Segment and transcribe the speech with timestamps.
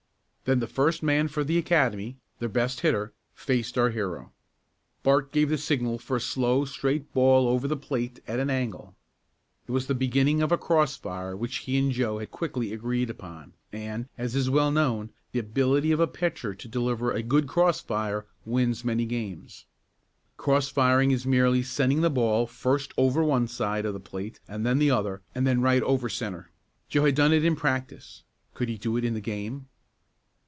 [0.43, 4.33] Then the first man for the Academy their best hitter faced our hero.
[5.01, 8.95] Bart gave the signal for a slow straight ball over the plate at an angle.
[9.65, 13.09] It was the beginning of a cross fire which he and Joe had quickly agreed
[13.09, 17.47] upon, and, as is well known, the ability of a pitcher to deliver a good
[17.47, 19.65] cross fire wins many games.
[20.35, 24.79] Cross firing is merely sending the ball first over one side of the plate then
[24.79, 26.49] the other and then right over centre.
[26.89, 28.23] Joe had done it in practice.
[28.53, 29.67] Could he do it in the game?